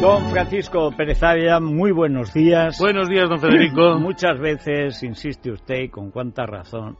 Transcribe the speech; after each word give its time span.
Don 0.00 0.30
Francisco 0.30 0.90
Pérez 0.96 1.22
Ávila, 1.22 1.60
muy 1.60 1.92
buenos 1.92 2.32
días. 2.32 2.78
Buenos 2.80 3.06
días, 3.06 3.28
don 3.28 3.38
Federico. 3.38 3.98
Muchas 4.00 4.40
veces 4.40 5.02
insiste 5.02 5.50
usted, 5.50 5.82
y 5.82 5.88
con 5.90 6.10
cuánta 6.10 6.46
razón, 6.46 6.96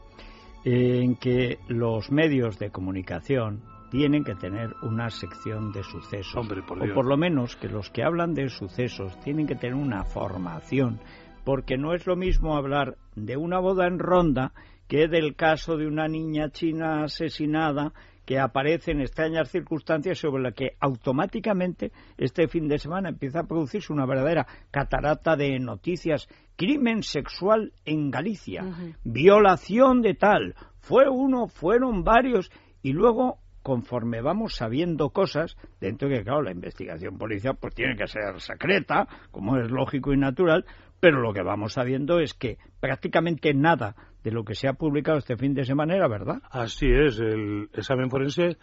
en 0.63 1.15
que 1.15 1.57
los 1.67 2.11
medios 2.11 2.59
de 2.59 2.69
comunicación 2.69 3.63
tienen 3.89 4.23
que 4.23 4.35
tener 4.35 4.75
una 4.83 5.09
sección 5.09 5.71
de 5.71 5.81
sucesos. 5.81 6.35
Hombre, 6.35 6.61
por 6.61 6.77
o 6.79 6.93
por 6.93 7.07
lo 7.07 7.17
menos 7.17 7.55
que 7.55 7.69
los 7.69 7.89
que 7.89 8.03
hablan 8.03 8.35
de 8.35 8.49
sucesos 8.49 9.19
tienen 9.21 9.47
que 9.47 9.55
tener 9.55 9.75
una 9.75 10.03
formación, 10.03 10.99
porque 11.43 11.79
no 11.79 11.95
es 11.95 12.05
lo 12.05 12.15
mismo 12.15 12.55
hablar 12.55 12.97
de 13.15 13.35
una 13.35 13.57
boda 13.57 13.87
en 13.87 13.97
ronda 13.97 14.53
que 14.91 15.07
del 15.07 15.37
caso 15.37 15.77
de 15.77 15.87
una 15.87 16.09
niña 16.09 16.49
china 16.49 17.05
asesinada 17.05 17.93
que 18.25 18.39
aparece 18.39 18.91
en 18.91 18.99
extrañas 18.99 19.49
circunstancias 19.49 20.17
sobre 20.19 20.43
la 20.43 20.51
que 20.51 20.75
automáticamente 20.81 21.93
este 22.17 22.49
fin 22.49 22.67
de 22.67 22.77
semana 22.77 23.07
empieza 23.07 23.39
a 23.39 23.47
producirse 23.47 23.93
una 23.93 24.05
verdadera 24.05 24.45
catarata 24.69 25.37
de 25.37 25.57
noticias. 25.59 26.27
Crimen 26.57 27.03
sexual 27.03 27.71
en 27.85 28.11
Galicia, 28.11 28.65
violación 29.05 30.01
de 30.01 30.13
tal, 30.13 30.55
fue 30.81 31.07
uno, 31.07 31.47
fueron 31.47 32.03
varios, 32.03 32.51
y 32.83 32.91
luego 32.91 33.37
conforme 33.63 34.21
vamos 34.21 34.55
sabiendo 34.55 35.09
cosas, 35.09 35.57
dentro 35.79 36.09
de 36.09 36.17
que, 36.17 36.23
claro, 36.23 36.41
la 36.41 36.51
investigación 36.51 37.17
policial 37.17 37.57
pues 37.59 37.73
tiene 37.75 37.95
que 37.95 38.07
ser 38.07 38.39
secreta, 38.39 39.07
como 39.31 39.57
es 39.57 39.69
lógico 39.69 40.13
y 40.13 40.17
natural, 40.17 40.65
pero 40.99 41.21
lo 41.21 41.33
que 41.33 41.41
vamos 41.41 41.73
sabiendo 41.73 42.19
es 42.19 42.33
que 42.33 42.57
prácticamente 42.79 43.53
nada 43.53 43.95
de 44.23 44.31
lo 44.31 44.43
que 44.43 44.55
se 44.55 44.67
ha 44.67 44.73
publicado 44.73 45.17
este 45.17 45.35
fin 45.35 45.53
de 45.53 45.65
semana 45.65 45.95
era 45.95 46.07
verdad. 46.07 46.41
Así 46.51 46.87
es, 46.87 47.19
el 47.19 47.69
examen 47.73 48.09
forense 48.09 48.57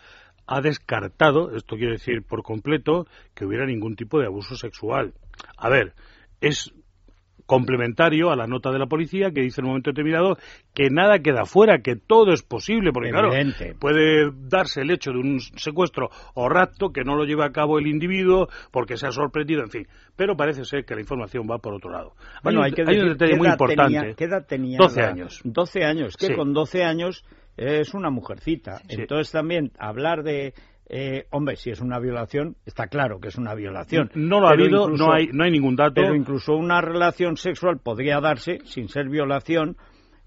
ha 0.47 0.61
descartado, 0.63 1.55
esto 1.55 1.77
quiere 1.77 1.93
decir 1.93 2.23
por 2.23 2.43
completo, 2.43 3.07
que 3.35 3.45
hubiera 3.45 3.67
ningún 3.67 3.97
tipo 3.97 4.19
de 4.19 4.27
abuso 4.27 4.57
sexual. 4.57 5.13
A 5.59 5.69
ver, 5.69 5.95
es 6.41 6.73
complementario 7.49 8.31
a 8.31 8.37
la 8.37 8.47
nota 8.47 8.71
de 8.71 8.79
la 8.79 8.87
policía 8.87 9.31
que 9.33 9.41
dice 9.41 9.63
en 9.63 9.65
un 9.65 9.71
momento 9.71 9.91
determinado 9.91 10.37
que 10.75 10.91
nada 10.91 11.21
queda 11.21 11.47
fuera, 11.47 11.79
que 11.81 11.97
todo 11.97 12.33
es 12.35 12.43
posible, 12.43 12.93
porque 12.93 13.09
Evidente. 13.09 13.57
claro, 13.57 13.79
puede 13.81 14.31
darse 14.49 14.83
el 14.83 14.91
hecho 14.91 15.13
de 15.13 15.19
un 15.19 15.41
secuestro 15.41 16.11
o 16.35 16.49
rapto 16.51 16.91
que 16.91 17.05
no 17.05 17.17
lo 17.17 17.25
lleva 17.25 17.47
a 17.47 17.51
cabo 17.53 17.79
el 17.79 17.87
individuo 17.87 18.49
porque 18.71 18.99
se 18.99 19.07
ha 19.07 19.13
sorprendido, 19.13 19.63
en 19.63 19.71
fin. 19.71 19.89
Pero 20.15 20.37
parece 20.37 20.65
ser 20.67 20.85
que 20.85 20.95
la 20.95 21.01
información 21.01 21.49
va 21.51 21.59
por 21.59 21.73
otro 21.75 21.91
lado. 21.91 22.13
Bueno, 22.43 22.61
un- 22.61 22.67
hay 22.67 22.73
que 22.73 22.83
un 22.83 22.89
decir, 22.89 23.05
detalle 23.09 23.33
¿qué 23.33 23.39
muy 23.39 23.47
edad 23.47 23.55
importante. 23.55 23.99
tenía- 23.99 24.15
¿Qué 24.15 24.25
edad 24.25 24.47
tenía? 24.47 24.79
12 24.79 25.01
la- 25.01 25.09
años. 25.09 25.41
12 25.43 25.85
años, 25.85 26.17
que 26.19 26.27
Sí. 26.27 26.35
con 26.35 26.53
12 26.53 26.85
años 26.85 27.25
es 27.57 27.95
una 27.95 28.11
mujercita. 28.11 28.77
Sí. 28.89 28.97
Entonces 29.01 29.33
también 29.33 29.73
hablar 29.79 30.23
de... 30.23 30.53
eh, 30.89 31.27
hombre, 31.31 31.57
si 31.57 31.71
es 31.71 31.81
una 31.81 31.99
violación, 31.99 32.57
está 32.65 32.87
claro 32.87 33.21
que 33.21 33.29
es 33.29 33.37
una 33.37 33.55
violación. 33.55 34.11
No 34.15 34.41
lo 34.41 34.49
ha 34.49 34.53
habido, 34.53 34.85
incluso- 34.85 35.07
no 35.07 35.13
hay, 35.13 35.29
no 35.33 35.45
hay 35.45 35.51
ningún 35.51 35.77
dato. 35.77 35.95
Pero 35.97 36.15
incluso 36.15 36.55
una 36.57 36.81
relación 36.81 37.37
sexual 37.37 37.79
podría 37.79 38.21
darse 38.21 38.59
sin 38.65 38.89
ser 38.89 39.09
violación. 39.09 39.77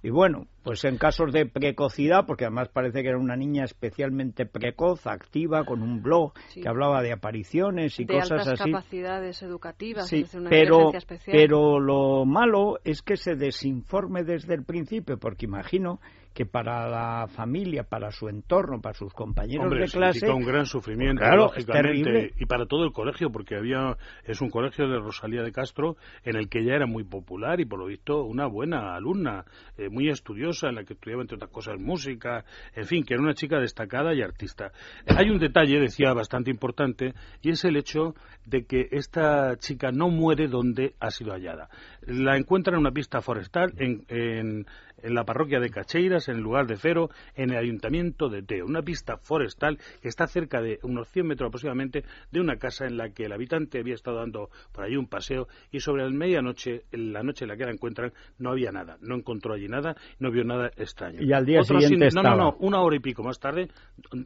Y 0.03 0.09
bueno, 0.09 0.47
pues 0.63 0.83
en 0.85 0.97
casos 0.97 1.31
de 1.31 1.45
precocidad, 1.45 2.25
porque 2.25 2.45
además 2.45 2.69
parece 2.69 3.03
que 3.03 3.09
era 3.09 3.19
una 3.19 3.35
niña 3.35 3.65
especialmente 3.65 4.47
precoz, 4.47 5.05
activa, 5.05 5.63
con 5.63 5.83
un 5.83 6.01
blog 6.01 6.33
Sí. 6.49 6.61
que 6.61 6.67
hablaba 6.67 7.03
de 7.03 7.11
apariciones 7.13 7.99
y 7.99 8.05
de 8.05 8.15
cosas 8.15 8.31
altas 8.47 8.61
así. 8.61 8.71
capacidades 8.71 9.43
educativas, 9.43 10.07
Sí, 10.07 10.17
es 10.17 10.21
decir, 10.23 10.39
una 10.41 10.49
pero, 10.49 10.91
especial. 10.95 11.37
pero 11.37 11.79
lo 11.79 12.25
malo 12.25 12.79
es 12.83 13.03
que 13.03 13.15
se 13.15 13.35
desinforme 13.35 14.23
desde 14.23 14.55
el 14.55 14.63
principio, 14.63 15.19
porque 15.19 15.45
imagino 15.45 15.99
que 16.33 16.45
para 16.45 16.87
la 16.87 17.27
familia, 17.27 17.83
para 17.83 18.11
su 18.11 18.29
entorno, 18.29 18.81
para 18.81 18.93
sus 18.93 19.13
compañeros 19.13 19.65
Hombre, 19.65 19.85
de 19.85 19.91
clase, 19.91 20.29
un 20.29 20.45
gran 20.45 20.65
sufrimiento, 20.65 21.19
Pues 21.19 21.29
claro, 21.29 21.43
lógicamente, 21.43 22.33
y 22.37 22.45
para 22.45 22.65
todo 22.65 22.85
el 22.85 22.93
colegio, 22.93 23.31
porque 23.31 23.55
había 23.55 23.97
es 24.23 24.41
un 24.41 24.49
colegio 24.49 24.87
de 24.87 24.99
Rosalía 24.99 25.43
de 25.43 25.51
Castro 25.51 25.97
en 26.23 26.37
el 26.37 26.47
que 26.47 26.59
ella 26.59 26.75
era 26.75 26.85
muy 26.85 27.03
popular 27.03 27.59
y 27.59 27.65
por 27.65 27.79
lo 27.79 27.85
visto 27.85 28.23
una 28.23 28.47
buena 28.47 28.95
alumna, 28.95 29.43
eh, 29.77 29.89
muy 29.89 30.09
estudiosa, 30.09 30.69
en 30.69 30.75
la 30.75 30.83
que 30.83 30.93
estudiaba 30.93 31.21
entre 31.21 31.35
otras 31.35 31.51
cosas 31.51 31.79
música, 31.79 32.45
en 32.75 32.85
fin, 32.85 33.03
que 33.03 33.13
era 33.13 33.23
una 33.23 33.33
chica 33.33 33.59
destacada 33.59 34.13
y 34.13 34.21
artista. 34.21 34.71
Hay 35.07 35.29
un 35.29 35.39
detalle, 35.39 35.79
decía, 35.79 36.13
bastante 36.13 36.49
importante, 36.49 37.13
y 37.41 37.49
es 37.49 37.65
el 37.65 37.75
hecho 37.75 38.15
de 38.45 38.65
que 38.65 38.87
esta 38.91 39.57
chica 39.57 39.91
no 39.91 40.09
muere 40.09 40.47
donde 40.47 40.95
ha 40.99 41.11
sido 41.11 41.33
hallada. 41.33 41.69
La 42.01 42.37
encuentran 42.37 42.75
en 42.75 42.81
una 42.81 42.91
pista 42.91 43.21
forestal 43.21 43.73
en, 43.77 44.05
en 44.07 44.65
en 45.03 45.13
la 45.15 45.23
parroquia 45.25 45.59
de 45.59 45.69
Cacheiras, 45.69 46.27
en 46.29 46.37
el 46.37 46.41
lugar 46.41 46.67
de 46.67 46.77
Fero, 46.77 47.09
en 47.35 47.51
el 47.51 47.57
ayuntamiento 47.57 48.29
de 48.29 48.41
Teo, 48.43 48.65
una 48.65 48.81
pista 48.81 49.17
forestal 49.17 49.77
que 50.01 50.07
está 50.07 50.27
cerca 50.27 50.61
de 50.61 50.79
unos 50.83 51.07
100 51.09 51.27
metros 51.27 51.47
aproximadamente 51.47 52.03
de 52.31 52.39
una 52.39 52.57
casa 52.57 52.85
en 52.85 52.97
la 52.97 53.09
que 53.09 53.25
el 53.25 53.31
habitante 53.33 53.79
había 53.79 53.95
estado 53.95 54.17
dando 54.17 54.49
por 54.71 54.83
allí 54.83 54.95
un 54.95 55.07
paseo 55.07 55.47
y 55.71 55.79
sobre 55.79 56.03
la 56.03 56.09
medianoche, 56.09 56.83
en 56.91 57.13
la 57.13 57.23
noche 57.23 57.45
en 57.45 57.49
la 57.49 57.57
que 57.57 57.65
la 57.65 57.71
encuentran, 57.71 58.13
no 58.39 58.51
había 58.51 58.71
nada, 58.71 58.97
no 59.01 59.15
encontró 59.15 59.53
allí 59.53 59.67
nada, 59.67 59.95
no 60.19 60.31
vio 60.31 60.43
nada 60.43 60.67
extraño. 60.77 61.21
Y 61.21 61.33
al 61.33 61.45
día 61.45 61.59
Otros 61.61 61.83
siguiente 61.83 62.05
no, 62.15 62.21
no, 62.23 62.29
no, 62.51 62.57
una 62.59 62.81
hora 62.81 62.95
y 62.95 62.99
pico 62.99 63.23
más 63.23 63.39
tarde, 63.39 63.69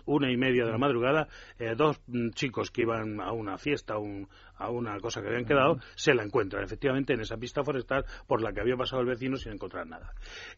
una 0.06 0.31
y 0.31 0.38
media 0.38 0.66
de 0.66 0.72
la 0.72 0.78
madrugada, 0.78 1.28
eh, 1.59 1.74
dos 1.75 2.00
mm, 2.08 2.30
chicos 2.31 2.72
que 2.72 2.81
iban 2.81 3.19
a 3.22 3.31
una 3.31 3.58
fiesta, 3.58 3.97
un- 3.97 4.28
a 4.58 4.69
una 4.69 4.97
cosa 5.02 5.22
que 5.22 5.28
habían 5.28 5.44
quedado, 5.44 5.78
se 5.96 6.14
la 6.14 6.24
encuentran 6.24 6.64
efectivamente 6.64 7.12
en 7.14 7.19
esa 7.19 7.35
pista 7.35 7.62
forestal 7.64 8.06
por 8.25 8.41
la 8.41 8.53
que 8.53 8.62
había 8.62 8.78
pasado 8.78 9.02
el 9.02 9.08
vecino 9.08 9.35
sin 9.35 9.52
encontrar 9.52 9.85
nada. 9.85 10.14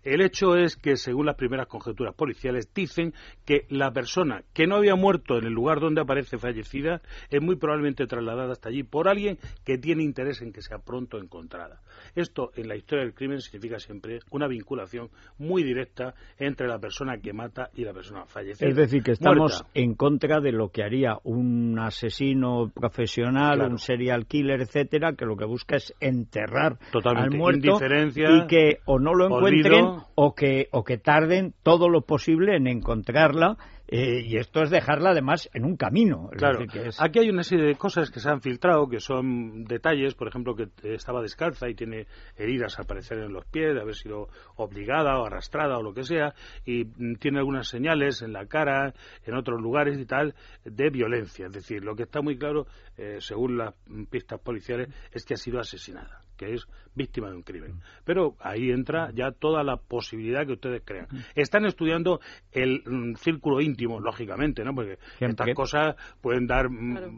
El 0.07 0.21
hecho 0.21 0.55
es 0.55 0.77
que, 0.77 0.95
según 0.95 1.25
las 1.25 1.35
primeras 1.35 1.67
conjeturas 1.67 2.15
policiales, 2.15 2.71
dicen 2.73 3.13
que 3.45 3.65
la 3.69 3.91
persona 3.91 4.41
que 4.53 4.65
no 4.65 4.75
había 4.77 4.95
muerto 4.95 5.37
en 5.37 5.45
el 5.45 5.51
lugar 5.53 5.81
donde 5.81 5.99
aparece 5.99 6.37
fallecida 6.37 7.01
es 7.29 7.41
muy 7.41 7.57
probablemente 7.57 8.07
trasladada 8.07 8.53
hasta 8.53 8.69
allí 8.69 8.83
por 8.83 9.09
alguien 9.09 9.37
que 9.65 9.77
tiene 9.77 10.03
interés 10.03 10.41
en 10.41 10.53
que 10.53 10.61
sea 10.61 10.77
pronto 10.79 11.17
encontrada. 11.17 11.81
Esto, 12.15 12.51
en 12.55 12.69
la 12.69 12.77
historia 12.77 13.03
del 13.03 13.13
crimen, 13.13 13.41
significa 13.41 13.79
siempre 13.79 14.19
una 14.31 14.47
vinculación 14.47 15.09
muy 15.39 15.61
directa 15.63 16.13
entre 16.37 16.67
la 16.69 16.79
persona 16.79 17.17
que 17.17 17.33
mata 17.33 17.69
y 17.75 17.83
la 17.83 17.91
persona 17.91 18.25
fallecida. 18.27 18.69
Es 18.69 18.77
decir, 18.77 19.03
que 19.03 19.11
estamos 19.11 19.37
Muerta. 19.61 19.69
en 19.73 19.93
contra 19.95 20.39
de 20.39 20.53
lo 20.53 20.69
que 20.69 20.83
haría 20.83 21.17
un 21.25 21.77
asesino 21.79 22.71
profesional, 22.73 23.55
Claro. 23.57 23.71
un 23.71 23.77
serial 23.77 24.25
killer, 24.25 24.61
etcétera, 24.61 25.13
que 25.17 25.25
lo 25.25 25.35
que 25.35 25.45
busca 25.45 25.75
es 25.75 25.93
enterrar 25.99 26.77
Totalmente. 26.93 27.35
al 27.35 27.37
muerto 27.37 27.77
y 28.15 28.47
que 28.47 28.77
o 28.85 28.99
no 28.99 29.13
lo 29.13 29.25
encuentren 29.25 29.96
o 30.15 30.33
que 30.35 30.67
o 30.71 30.83
que 30.83 30.97
tarden 30.97 31.53
todo 31.63 31.89
lo 31.89 32.01
posible 32.01 32.55
en 32.55 32.67
encontrarla 32.67 33.57
eh, 33.89 34.19
y 34.25 34.35
esto 34.35 34.63
es 34.63 34.69
dejarla 34.69 35.11
además 35.11 35.49
en 35.53 35.63
un 35.63 35.77
camino. 35.77 36.29
Claro, 36.37 36.59
decir, 36.59 36.81
que 36.81 36.89
es- 36.89 37.01
aquí 37.01 37.19
hay 37.19 37.29
una 37.29 37.43
serie 37.43 37.65
de 37.65 37.75
cosas 37.75 38.11
que 38.11 38.19
se 38.19 38.29
han 38.29 38.41
filtrado, 38.41 38.89
que 38.89 38.99
son 38.99 39.63
detalles, 39.63 40.13
por 40.13 40.27
ejemplo, 40.27 40.55
que 40.55 40.67
estaba 40.93 41.21
descalza 41.21 41.69
y 41.69 41.73
tiene 41.73 42.05
heridas 42.35 42.77
al 42.79 42.85
parecer 42.85 43.19
en 43.19 43.31
los 43.31 43.45
pies, 43.45 43.73
de 43.73 43.79
haber 43.79 43.95
sido 43.95 44.27
obligada 44.57 45.17
o 45.21 45.25
arrastrada 45.25 45.77
o 45.77 45.83
lo 45.83 45.93
que 45.93 46.03
sea, 46.03 46.33
y 46.65 46.83
tiene 47.15 47.39
algunas 47.39 47.69
señales 47.69 48.21
en 48.21 48.33
la 48.33 48.45
cara, 48.45 48.93
en 49.25 49.35
otros 49.35 49.61
lugares 49.61 49.97
y 49.97 50.05
tal, 50.05 50.35
de 50.65 50.89
violencia. 50.89 51.45
Es 51.45 51.53
decir, 51.53 51.81
lo 51.85 51.95
que 51.95 52.03
está 52.03 52.21
muy 52.21 52.37
claro, 52.37 52.67
eh, 52.97 53.19
según 53.19 53.57
las 53.57 53.73
pistas 54.09 54.41
policiales, 54.41 54.89
es 55.13 55.23
que 55.25 55.35
ha 55.35 55.37
sido 55.37 55.61
asesinada, 55.61 56.19
que 56.37 56.53
es 56.53 56.65
víctima 56.95 57.29
de 57.29 57.35
un 57.35 57.43
crimen. 57.43 57.81
Pero 58.05 58.35
ahí 58.39 58.71
entra 58.71 59.11
ya 59.13 59.31
toda 59.31 59.63
la 59.63 59.77
posibilidad 59.77 60.45
que 60.45 60.53
ustedes 60.53 60.81
crean. 60.85 61.07
Están 61.35 61.65
estudiando 61.65 62.19
el 62.51 62.81
mm, 62.85 63.15
círculo 63.15 63.61
íntimo, 63.61 63.99
lógicamente, 63.99 64.63
¿no? 64.63 64.73
Porque 64.73 64.97
estas 65.19 65.53
cosas 65.53 65.95
pueden 66.21 66.47
dar, 66.47 66.69
mm, 66.69 66.95
Claro. 66.97 67.11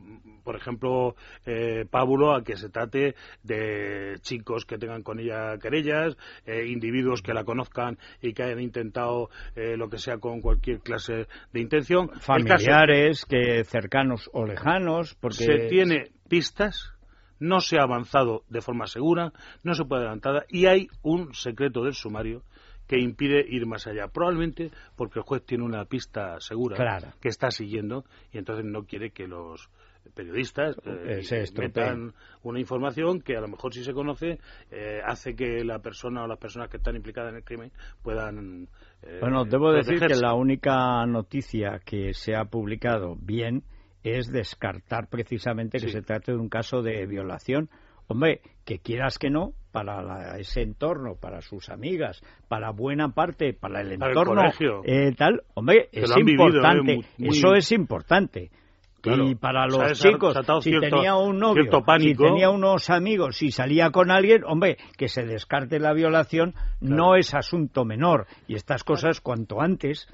por 0.44 0.56
ejemplo, 0.56 1.16
eh, 1.46 1.86
pábulo 1.90 2.34
a 2.36 2.44
que 2.44 2.56
se 2.58 2.70
trate 2.70 3.16
de 3.44 4.16
chicos 4.22 4.66
que 4.66 4.78
tengan 4.78 5.04
con 5.04 5.20
ella 5.20 5.58
querellas, 5.62 6.18
eh, 6.46 6.66
individuos 6.68 7.22
que 7.22 7.34
la 7.34 7.44
conozcan 7.44 7.98
y 8.22 8.34
que 8.34 8.44
hayan 8.44 8.60
intentado 8.62 9.30
eh, 9.56 9.78
lo 9.78 9.90
que 9.90 9.98
sea 9.98 10.18
con 10.18 10.42
cualquier 10.42 10.80
clase 10.80 11.28
de 11.54 11.60
intención. 11.62 12.08
Caso- 12.08 12.22
familiares, 12.22 13.26
que 13.26 13.64
cercanos 13.66 14.30
o 14.34 14.46
lejanos, 14.46 15.16
porque 15.20 15.44
se 15.46 15.68
tiene 15.70 16.12
pistas, 16.28 16.94
no 17.40 17.60
se 17.62 17.78
ha 17.78 17.84
avanzado 17.84 18.44
de 18.50 18.62
forma 18.62 18.88
segura, 18.88 19.32
no 19.64 19.74
se 19.74 19.86
puede 19.86 20.02
adelantada 20.02 20.46
y 20.50 20.66
hay 20.66 20.88
un 21.02 21.34
secreto 21.34 21.84
del 21.84 21.94
sumario 21.94 22.44
que 22.88 23.00
impide 23.00 23.46
ir 23.48 23.68
más 23.68 23.86
allá. 23.86 24.08
Probablemente 24.08 24.72
porque 24.96 25.20
el 25.20 25.26
juez 25.26 25.46
tiene 25.46 25.64
una 25.64 25.86
pista 25.86 26.40
segura 26.40 27.00
que 27.22 27.30
está 27.30 27.52
siguiendo 27.52 28.04
y 28.32 28.40
entonces 28.40 28.66
no 28.66 28.84
quiere 28.84 29.12
que 29.12 29.28
los 29.28 29.70
periodistas 30.16 30.76
eh, 30.86 31.20
Eh, 31.20 31.24
se 31.24 31.62
metan 31.62 32.14
una 32.42 32.60
información 32.60 33.22
que 33.22 33.38
a 33.38 33.42
lo 33.42 33.48
mejor 33.48 33.74
si 33.74 33.84
se 33.84 33.94
conoce 33.94 34.40
eh, 34.72 35.02
hace 35.06 35.36
que 35.36 35.64
la 35.64 35.80
persona 35.80 36.24
o 36.24 36.28
las 36.28 36.40
personas 36.40 36.70
que 36.70 36.78
están 36.78 36.96
implicadas 36.96 37.32
en 37.32 37.38
el 37.38 37.44
crimen 37.44 37.72
puedan 38.02 38.68
eh, 39.04 39.20
Bueno, 39.22 39.46
debo 39.46 39.72
decir 39.72 40.00
que 40.00 40.16
la 40.16 40.34
única 40.34 41.06
noticia 41.06 41.80
que 41.86 42.14
se 42.14 42.36
ha 42.36 42.46
publicado 42.46 43.16
bien 43.22 43.64
es 44.04 44.28
descartar 44.32 45.08
precisamente 45.10 45.80
que 45.80 45.88
Sí. 45.88 45.92
se 45.94 46.02
trate 46.02 46.32
de 46.32 46.38
un 46.38 46.50
caso 46.50 46.82
de 46.82 47.06
violación. 47.06 47.70
Hombre, 48.08 48.42
que 48.66 48.80
quieras 48.80 49.20
que 49.20 49.30
no, 49.30 49.54
para 49.72 50.02
la- 50.02 50.38
ese 50.40 50.62
entorno, 50.62 51.16
para 51.16 51.42
sus 51.42 51.70
amigas, 51.70 52.22
para 52.48 52.72
buena 52.72 53.10
parte, 53.14 53.54
para 53.54 53.82
el 53.82 54.00
Para 54.00 54.12
el 54.12 54.18
entorno 54.18 54.42
colegio. 54.42 54.82
eh, 54.84 55.14
tal, 55.16 55.44
hombre, 55.54 55.90
es 55.92 56.14
vivido, 56.16 56.44
eh, 56.46 56.48
importante. 56.48 56.96
muy- 57.18 57.30
Eso 57.30 57.54
es 57.54 57.72
importante. 57.72 58.50
y 59.02 59.36
para 59.36 59.66
los 59.66 59.94
chicos, 60.02 60.36
si 60.62 60.78
tenía 60.78 61.16
un 61.16 61.40
novio, 61.40 61.72
si 62.00 62.16
tenía 62.16 62.50
unos 62.50 62.90
amigos, 62.90 63.38
si 63.38 63.50
salía 63.50 63.92
con 63.92 64.12
alguien, 64.12 64.44
hombre, 64.44 64.78
que 64.98 65.08
se 65.08 65.24
descarte 65.26 65.80
la 65.80 65.94
violación 65.94 66.54
no 66.82 67.16
es 67.16 67.34
asunto 67.34 67.86
menor. 67.86 68.28
Y 68.48 68.56
estas 68.56 68.84
cosas, 68.84 69.22
cuanto 69.22 69.62
antes, 69.62 70.06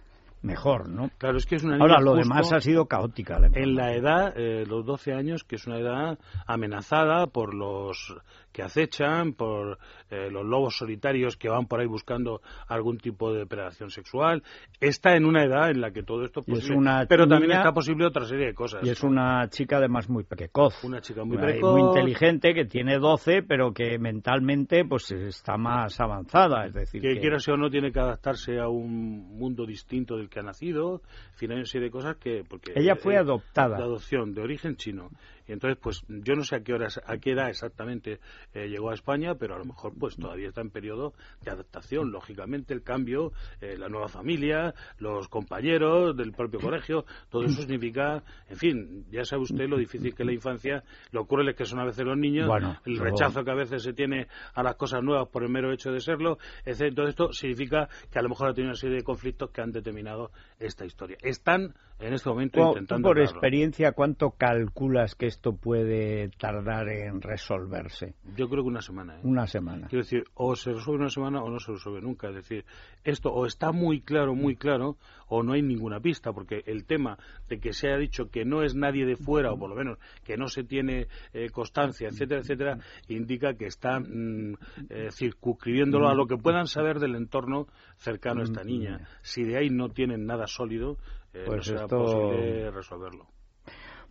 mejor, 0.45 0.89
¿no? 0.89 1.09
Claro, 1.17 1.37
es 1.37 1.45
que 1.45 1.55
es 1.55 1.63
una 1.63 1.77
Ahora, 1.77 1.99
lo 1.99 2.15
demás 2.15 2.51
ha 2.53 2.59
sido 2.61 2.85
caótica. 2.85 3.37
en 3.53 3.75
la 3.75 3.93
edad, 3.93 4.33
eh, 4.37 4.65
los 4.65 4.85
12 4.85 5.13
años, 5.13 5.43
que 5.43 5.55
es 5.55 5.67
una 5.67 5.79
edad 5.79 6.19
amenazada 6.45 7.27
por 7.27 7.53
los 7.53 8.15
que 8.55 8.63
acechan, 8.63 9.33
por 9.33 9.79
eh, 10.09 10.29
los 10.31 10.45
lobos 10.45 10.77
solitarios 10.77 11.35
que 11.35 11.49
van 11.49 11.65
por 11.65 11.81
ahí 11.81 11.87
buscando 11.87 12.41
algún 12.69 12.97
tipo 12.97 13.33
de 13.33 13.39
depredación 13.39 13.89
sexual. 13.89 14.43
Está 14.79 15.17
en 15.17 15.25
una 15.25 15.43
edad 15.43 15.69
en 15.69 15.81
la 15.81 15.91
que 15.91 16.03
todo 16.03 16.23
esto 16.23 16.39
es 16.39 16.45
posible, 16.45 17.05
pero 17.09 17.27
también 17.27 17.51
está 17.51 17.73
posible 17.73 18.05
otra 18.05 18.23
serie 18.23 18.47
de 18.47 18.53
cosas. 18.53 18.81
Y 18.85 18.89
es 18.89 19.03
una 19.03 19.49
chica 19.49 19.77
además 19.77 20.09
muy 20.09 20.23
precoz. 20.23 20.81
Una 20.85 21.01
chica 21.01 21.25
muy 21.25 21.37
precoz. 21.37 21.73
Muy 21.73 21.81
inteligente, 21.81 22.53
que 22.53 22.63
tiene 22.63 22.97
12, 22.97 23.43
pero 23.43 23.73
que 23.73 23.99
mentalmente 23.99 24.85
pues 24.85 25.11
está 25.11 25.57
más 25.57 25.99
avanzada. 25.99 26.65
Es 26.65 26.73
decir, 26.73 27.01
que, 27.01 27.19
quiera 27.19 27.37
o 27.45 27.57
no 27.57 27.69
tiene 27.69 27.91
que 27.91 27.99
adaptarse 27.99 28.57
a 28.57 28.69
un 28.69 29.37
mundo 29.37 29.65
distinto 29.65 30.15
del 30.15 30.29
que 30.29 30.34
ha 30.39 30.43
nacido. 30.43 31.01
En 31.33 31.37
fin, 31.37 31.51
hay 31.51 31.57
una 31.57 31.65
serie 31.65 31.85
de 31.85 31.91
cosas 31.91 32.17
que... 32.17 32.43
Porque 32.47 32.73
Ella 32.75 32.95
fue 32.95 33.17
adoptada. 33.17 33.77
De 33.77 33.83
adopción, 33.83 34.33
de 34.33 34.41
origen 34.41 34.75
chino. 34.75 35.09
Y 35.47 35.53
entonces, 35.53 35.77
pues 35.81 36.03
yo 36.07 36.35
no 36.35 36.43
sé 36.43 36.55
a 36.55 36.63
qué, 36.63 36.73
hora, 36.73 36.87
a 37.05 37.17
qué 37.17 37.31
edad 37.31 37.49
exactamente 37.49 38.19
eh, 38.53 38.67
llegó 38.67 38.89
a 38.89 38.93
España, 38.93 39.35
pero 39.35 39.55
a 39.55 39.59
lo 39.59 39.65
mejor 39.65 39.93
pues 39.97 40.15
todavía 40.15 40.47
está 40.47 40.61
en 40.61 40.69
periodo 40.69 41.13
de 41.41 41.51
adaptación. 41.51 42.11
Lógicamente, 42.11 42.73
el 42.73 42.83
cambio, 42.83 43.31
eh, 43.61 43.77
la 43.77 43.87
nueva 43.89 44.07
familia, 44.07 44.73
los 44.99 45.27
compañeros 45.27 46.15
del 46.15 46.31
propio 46.31 46.59
colegio, 46.59 47.05
todo 47.29 47.43
eso 47.43 47.61
significa, 47.61 48.23
en 48.49 48.57
fin, 48.57 49.05
ya 49.11 49.23
sabe 49.23 49.43
usted 49.43 49.67
lo 49.67 49.77
difícil 49.77 50.15
que 50.15 50.23
es 50.23 50.27
la 50.27 50.33
infancia, 50.33 50.83
lo 51.11 51.25
crueles 51.25 51.55
que 51.55 51.65
son 51.65 51.79
a 51.79 51.85
veces 51.85 52.05
los 52.05 52.17
niños, 52.17 52.49
el 52.85 52.97
rechazo 52.97 53.43
que 53.43 53.51
a 53.51 53.55
veces 53.55 53.83
se 53.83 53.93
tiene 53.93 54.27
a 54.53 54.63
las 54.63 54.75
cosas 54.75 55.03
nuevas 55.03 55.27
por 55.29 55.43
el 55.43 55.49
mero 55.49 55.71
hecho 55.71 55.91
de 55.91 55.99
serlo, 55.99 56.37
etc. 56.65 56.93
Todo 56.95 57.07
esto 57.07 57.33
significa 57.33 57.87
que 58.11 58.19
a 58.19 58.21
lo 58.21 58.29
mejor 58.29 58.49
ha 58.49 58.53
tenido 58.53 58.71
una 58.71 58.79
serie 58.79 58.97
de 58.97 59.03
conflictos 59.03 59.51
que 59.51 59.61
han 59.61 59.71
determinado 59.71 60.31
esta 60.59 60.85
historia. 60.85 61.17
Están 61.21 61.73
en 61.99 62.13
este 62.13 62.29
momento 62.29 62.69
intentando. 62.69 63.07
por 63.07 63.19
experiencia, 63.19 63.93
¿cuánto 63.93 64.31
calculas 64.31 65.15
que 65.15 65.27
esto 65.35 65.53
puede 65.53 66.29
tardar 66.29 66.87
en 66.89 67.21
resolverse? 67.21 68.15
Yo 68.37 68.47
creo 68.47 68.63
que 68.63 68.69
una 68.69 68.81
semana. 68.81 69.17
¿eh? 69.17 69.21
Una 69.23 69.45
semana. 69.45 69.87
Quiero 69.87 70.03
decir, 70.03 70.23
o 70.33 70.55
se 70.55 70.71
resuelve 70.71 71.01
una 71.01 71.09
semana 71.09 71.43
o 71.43 71.49
no 71.49 71.59
se 71.59 71.73
resuelve 71.73 72.01
nunca. 72.01 72.29
Es 72.29 72.35
decir, 72.35 72.65
esto 73.03 73.31
o 73.31 73.45
está 73.45 73.71
muy 73.71 74.01
claro, 74.01 74.33
muy 74.33 74.55
claro, 74.55 74.97
o 75.27 75.43
no 75.43 75.53
hay 75.53 75.61
ninguna 75.61 75.99
pista, 75.99 76.31
porque 76.31 76.63
el 76.65 76.85
tema 76.85 77.17
de 77.49 77.59
que 77.59 77.73
se 77.73 77.87
haya 77.87 77.97
dicho 77.97 78.29
que 78.29 78.45
no 78.45 78.63
es 78.63 78.75
nadie 78.75 79.05
de 79.05 79.17
fuera, 79.17 79.51
o 79.51 79.59
por 79.59 79.69
lo 79.69 79.75
menos 79.75 79.99
que 80.23 80.37
no 80.37 80.47
se 80.47 80.63
tiene 80.63 81.07
eh, 81.33 81.49
constancia, 81.49 82.07
etcétera, 82.07 82.41
etcétera, 82.41 82.79
indica 83.09 83.55
que 83.55 83.65
está 83.65 83.99
mm, 83.99 84.55
eh, 84.89 85.09
circunscribiéndolo 85.11 86.07
a 86.07 86.15
lo 86.15 86.27
que 86.27 86.37
puedan 86.37 86.67
saber 86.67 86.99
del 86.99 87.15
entorno 87.15 87.67
cercano 87.97 88.41
a 88.41 88.45
esta 88.45 88.63
niña. 88.63 89.07
Si 89.21 89.43
de 89.43 89.57
ahí 89.57 89.69
no 89.69 89.89
tienen 89.89 90.25
nada 90.25 90.47
sólido, 90.47 90.97
eh, 91.33 91.43
pues 91.45 91.57
no 91.57 91.63
será 91.63 91.81
esto... 91.81 91.97
posible 91.97 92.71
resolverlo. 92.71 93.27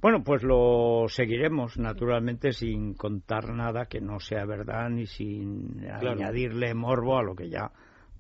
Bueno, 0.05 0.23
pues 0.23 0.43
lo 0.43 1.07
seguiremos, 1.09 1.79
naturalmente, 1.79 2.53
sin 2.53 2.93
contar 2.93 3.49
nada 3.55 3.87
que 3.87 4.03
no 4.03 4.21
sea 4.21 4.45
verdad 4.45 4.91
ni 4.91 5.07
sin 5.07 5.83
añadirle 5.91 6.75
morbo 6.75 7.17
a 7.17 7.23
lo 7.23 7.35
que 7.35 7.49
ya 7.49 7.73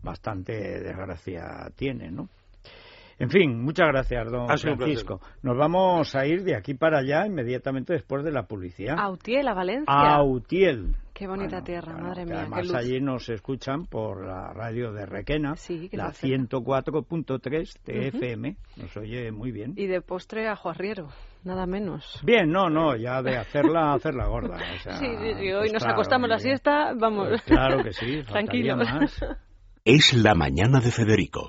bastante 0.02 0.80
desgracia 0.80 1.70
tiene, 1.76 2.10
¿no? 2.10 2.30
En 3.18 3.30
fin, 3.30 3.62
muchas 3.62 3.88
gracias, 3.88 4.30
don 4.30 4.46
Francisco. 4.46 5.20
Nos 5.42 5.56
vamos 5.56 6.14
a 6.14 6.26
ir 6.26 6.42
de 6.42 6.56
aquí 6.56 6.74
para 6.74 6.98
allá 6.98 7.26
inmediatamente 7.26 7.92
después 7.92 8.24
de 8.24 8.32
la 8.32 8.46
publicidad. 8.46 8.96
A 8.98 9.10
Utiel, 9.10 9.46
a 9.48 9.54
Valencia. 9.54 9.94
A 9.94 10.22
Utiel. 10.24 10.96
Qué 11.14 11.28
bonita 11.28 11.62
tierra, 11.62 11.96
madre 11.96 12.24
mía. 12.24 12.40
Además, 12.40 12.74
allí 12.74 13.00
nos 13.00 13.28
escuchan 13.28 13.86
por 13.86 14.26
la 14.26 14.52
radio 14.52 14.92
de 14.92 15.06
Requena, 15.06 15.54
la 15.92 16.10
104.3 16.10 17.78
TFM. 17.84 18.56
Nos 18.76 18.96
oye 18.96 19.30
muy 19.30 19.52
bien. 19.52 19.74
Y 19.76 19.86
de 19.86 20.00
postre 20.00 20.48
a 20.48 20.56
Juarriero, 20.56 21.10
nada 21.44 21.66
menos. 21.66 22.20
Bien, 22.24 22.50
no, 22.50 22.68
no, 22.68 22.96
ya 22.96 23.22
de 23.22 23.36
hacerla, 23.36 23.94
hacerla 23.94 24.26
gorda. 24.26 24.58
sí, 24.58 25.06
sí, 25.38 25.52
hoy 25.52 25.70
pues 25.70 25.74
nos 25.74 25.86
acostamos 25.86 26.28
la 26.28 26.40
siesta, 26.40 26.94
vamos. 26.98 27.28
Pues 27.28 27.42
claro 27.42 27.84
que 27.84 27.92
sí, 27.92 28.22
tranquilo. 28.26 28.76
Es 29.86 30.14
la 30.14 30.34
mañana 30.34 30.80
de 30.80 30.90
Federico, 30.90 31.42